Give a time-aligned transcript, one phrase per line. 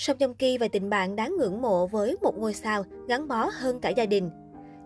[0.00, 3.50] Song Joong Ki và tình bạn đáng ngưỡng mộ với một ngôi sao gắn bó
[3.52, 4.30] hơn cả gia đình.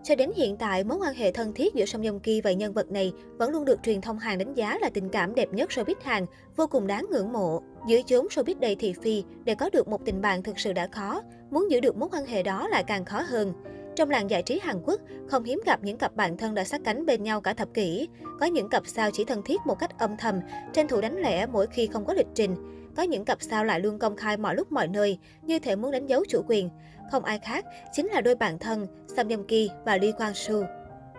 [0.03, 2.73] Cho đến hiện tại, mối quan hệ thân thiết giữa Song Joong Ki và nhân
[2.73, 5.69] vật này vẫn luôn được truyền thông Hàn đánh giá là tình cảm đẹp nhất
[5.69, 6.25] showbiz Hàn,
[6.55, 7.61] vô cùng đáng ngưỡng mộ.
[7.87, 10.87] Giữa chốn showbiz đầy thị phi, để có được một tình bạn thực sự đã
[10.87, 11.21] khó,
[11.51, 13.53] muốn giữ được mối quan hệ đó lại càng khó hơn.
[13.95, 16.81] Trong làng giải trí Hàn Quốc, không hiếm gặp những cặp bạn thân đã sát
[16.83, 18.07] cánh bên nhau cả thập kỷ.
[18.39, 20.39] Có những cặp sao chỉ thân thiết một cách âm thầm,
[20.73, 22.55] tranh thủ đánh lẻ mỗi khi không có lịch trình.
[22.95, 25.91] Có những cặp sao lại luôn công khai mọi lúc mọi nơi, như thể muốn
[25.91, 26.69] đánh dấu chủ quyền.
[27.11, 30.67] Không ai khác, chính là đôi bạn thân Sam Yong Ki và Lee Kwang Soo.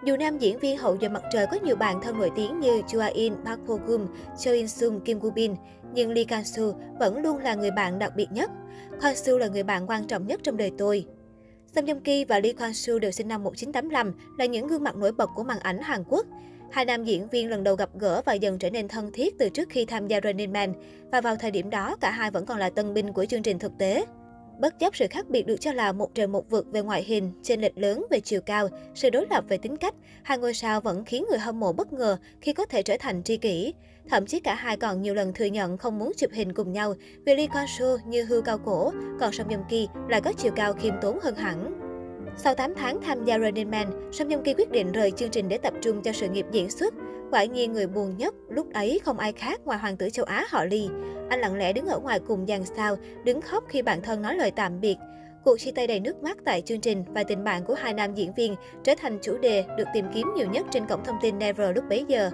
[0.04, 2.82] Dù nam diễn viên hậu giờ mặt trời có nhiều bạn thân nổi tiếng như
[2.88, 4.06] Chua In, Park Ho Gum,
[4.38, 5.54] Cho In Sung, Kim Woo Bin,
[5.92, 6.64] nhưng Lee Kang Soo
[6.98, 8.50] vẫn luôn là người bạn đặc biệt nhất.
[9.00, 11.06] Kwang Soo là người bạn quan trọng nhất trong đời tôi.
[11.76, 14.96] Song Joong Ki và Lee Kwang Soo đều sinh năm 1985, là những gương mặt
[14.96, 16.26] nổi bật của màn ảnh Hàn Quốc.
[16.70, 19.48] Hai nam diễn viên lần đầu gặp gỡ và dần trở nên thân thiết từ
[19.48, 20.72] trước khi tham gia Running Man.
[21.12, 23.58] Và vào thời điểm đó, cả hai vẫn còn là tân binh của chương trình
[23.58, 24.04] thực tế.
[24.60, 27.32] Bất chấp sự khác biệt được cho là một trời một vực về ngoại hình,
[27.42, 30.80] trên lệch lớn về chiều cao, sự đối lập về tính cách, hai ngôi sao
[30.80, 33.74] vẫn khiến người hâm mộ bất ngờ khi có thể trở thành tri kỷ.
[34.08, 36.94] Thậm chí cả hai còn nhiều lần thừa nhận không muốn chụp hình cùng nhau
[37.26, 40.52] vì Lee Kwang Soo như hưu cao cổ, còn Song Joong Ki lại có chiều
[40.56, 41.82] cao khiêm tốn hơn hẳn.
[42.38, 45.48] Sau 8 tháng tham gia Running Man, Song Joong Ki quyết định rời chương trình
[45.48, 46.94] để tập trung cho sự nghiệp diễn xuất.
[47.30, 50.46] Quả nhiên người buồn nhất lúc ấy không ai khác ngoài hoàng tử châu Á
[50.50, 50.88] họ Ly.
[51.30, 54.36] Anh lặng lẽ đứng ở ngoài cùng dàn sao, đứng khóc khi bạn thân nói
[54.36, 54.96] lời tạm biệt.
[55.44, 58.14] Cuộc chia tay đầy nước mắt tại chương trình và tình bạn của hai nam
[58.14, 58.54] diễn viên
[58.84, 61.84] trở thành chủ đề được tìm kiếm nhiều nhất trên cổng thông tin Never lúc
[61.88, 62.30] bấy giờ.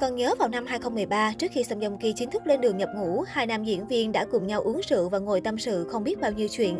[0.00, 2.88] Còn nhớ vào năm 2013, trước khi Song Joong Ki chính thức lên đường nhập
[2.96, 6.04] ngũ, hai nam diễn viên đã cùng nhau uống rượu và ngồi tâm sự không
[6.04, 6.76] biết bao nhiêu chuyện.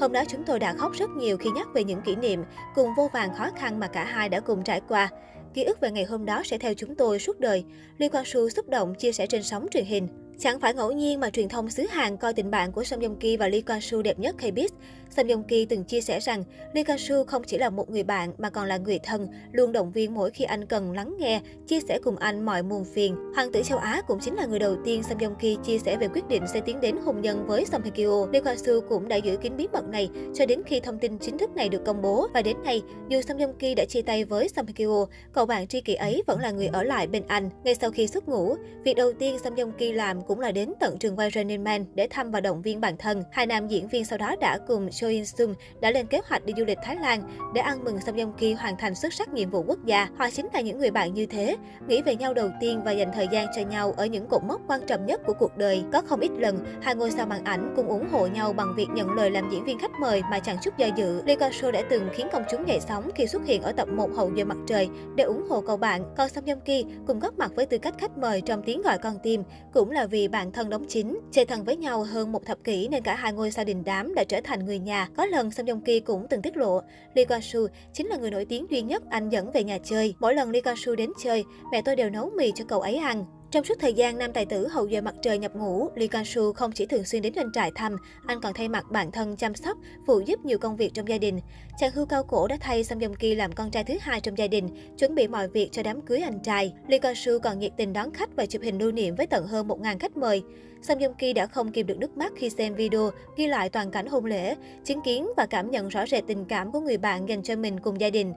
[0.00, 2.90] Hôm đó chúng tôi đã khóc rất nhiều khi nhắc về những kỷ niệm cùng
[2.96, 5.08] vô vàng khó khăn mà cả hai đã cùng trải qua.
[5.56, 7.64] Ký ức về ngày hôm đó sẽ theo chúng tôi suốt đời.
[7.98, 10.08] Lee Kwang Soo xúc động chia sẻ trên sóng truyền hình.
[10.38, 13.16] Chẳng phải ngẫu nhiên mà truyền thông xứ Hàn coi tình bạn của Song Joong
[13.16, 14.68] Ki và Lee Kwang Soo đẹp nhất K-Biz.
[15.10, 18.02] Song Joong Ki từng chia sẻ rằng Lee Kang Soo không chỉ là một người
[18.02, 21.40] bạn mà còn là người thân, luôn động viên mỗi khi anh cần lắng nghe,
[21.66, 23.16] chia sẻ cùng anh mọi muôn phiền.
[23.34, 25.96] Hoàng tử châu Á cũng chính là người đầu tiên Song Joong Ki chia sẻ
[25.96, 28.26] về quyết định sẽ tiến đến hôn nhân với Song Hye Kyo.
[28.32, 31.18] Lee Kang Soo cũng đã giữ kín bí mật này cho đến khi thông tin
[31.18, 34.02] chính thức này được công bố và đến nay, dù Song Joong Ki đã chia
[34.02, 37.06] tay với Song Hye Kyo, cậu bạn tri kỷ ấy vẫn là người ở lại
[37.06, 37.50] bên anh.
[37.64, 40.72] Ngay sau khi xuất ngũ, việc đầu tiên Song Joong Ki làm cũng là đến
[40.80, 43.22] tận trường quay Running Man để thăm và động viên bản thân.
[43.32, 46.44] Hai nam diễn viên sau đó đã cùng cho In Sung đã lên kế hoạch
[46.44, 47.22] đi du lịch Thái Lan
[47.54, 50.08] để ăn mừng Song Joong Ki hoàn thành xuất sắc nhiệm vụ quốc gia.
[50.18, 51.56] Họ chính là những người bạn như thế,
[51.88, 54.60] nghĩ về nhau đầu tiên và dành thời gian cho nhau ở những cột mốc
[54.68, 55.84] quan trọng nhất của cuộc đời.
[55.92, 58.86] Có không ít lần, hai ngôi sao màn ảnh cùng ủng hộ nhau bằng việc
[58.94, 61.22] nhận lời làm diễn viên khách mời mà chẳng chút do dự.
[61.26, 63.88] Lee Kwang Soo đã từng khiến công chúng dậy sóng khi xuất hiện ở tập
[63.88, 66.14] 1 hậu giờ mặt trời để ủng hộ cậu bạn.
[66.16, 68.98] Còn Song Joong Ki cùng góp mặt với tư cách khách mời trong tiếng gọi
[68.98, 69.42] con tim,
[69.72, 71.18] cũng là vì bạn thân đóng chính.
[71.32, 74.14] Chơi thân với nhau hơn một thập kỷ nên cả hai ngôi sao đình đám
[74.14, 75.08] đã trở thành người nhà.
[75.16, 76.80] Có lần Song Joong Ki cũng từng tiết lộ,
[77.14, 77.60] Lee Kwang Soo
[77.92, 80.14] chính là người nổi tiếng duy nhất anh dẫn về nhà chơi.
[80.20, 82.96] Mỗi lần Lee Kwang Soo đến chơi, mẹ tôi đều nấu mì cho cậu ấy
[82.96, 83.24] ăn.
[83.56, 86.24] Trong suốt thời gian nam tài tử hậu giờ mặt trời nhập ngũ, Lee Kang
[86.24, 87.96] Soo không chỉ thường xuyên đến doanh trại thăm,
[88.26, 91.18] anh còn thay mặt bản thân chăm sóc, phụ giúp nhiều công việc trong gia
[91.18, 91.40] đình.
[91.78, 94.38] Chàng hưu cao cổ đã thay Song Joong Ki làm con trai thứ hai trong
[94.38, 96.72] gia đình, chuẩn bị mọi việc cho đám cưới anh trai.
[96.88, 99.46] Lee Kang Soo còn nhiệt tình đón khách và chụp hình lưu niệm với tận
[99.46, 100.42] hơn 1.000 khách mời.
[100.82, 103.90] Song Joong Ki đã không kìm được nước mắt khi xem video ghi lại toàn
[103.90, 107.28] cảnh hôn lễ, chứng kiến và cảm nhận rõ rệt tình cảm của người bạn
[107.28, 108.34] dành cho mình cùng gia đình.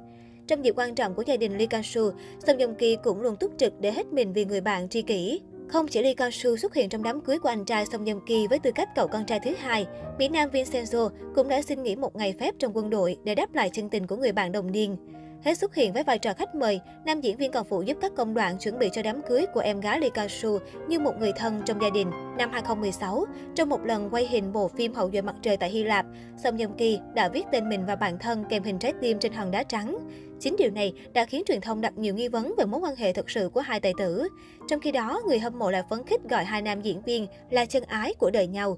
[0.50, 2.02] Trong dịp quan trọng của gia đình Lee Kang Soo,
[2.48, 5.42] Song Joong Ki cũng luôn túc trực để hết mình vì người bạn tri kỷ.
[5.68, 8.20] Không chỉ Lee Kang Soo xuất hiện trong đám cưới của anh trai Song Joong
[8.20, 9.88] Ki với tư cách cậu con trai thứ hai,
[10.20, 13.56] Mỹ Nam Vincenzo cũng đã xin nghỉ một ngày phép trong quân đội để đáp
[13.56, 14.98] lại chân tình của người bạn đồng niên.
[15.44, 18.12] Hết xuất hiện với vai trò khách mời, nam diễn viên còn phụ giúp các
[18.18, 20.50] công đoạn chuẩn bị cho đám cưới của em gái Lee Kwang Soo
[20.88, 22.12] như một người thân trong gia đình.
[22.38, 25.84] Năm 2016, trong một lần quay hình bộ phim Hậu duệ mặt trời tại Hy
[25.84, 26.06] Lạp,
[26.38, 29.34] Song Yong Ki đã viết tên mình và bản thân kèm hình trái tim trên
[29.34, 29.98] hòn đá trắng.
[30.40, 33.14] Chính điều này đã khiến truyền thông đặt nhiều nghi vấn về mối quan hệ
[33.14, 34.28] thực sự của hai tài tử.
[34.68, 37.66] Trong khi đó, người hâm mộ lại phấn khích gọi hai nam diễn viên là
[37.66, 38.78] chân ái của đời nhau.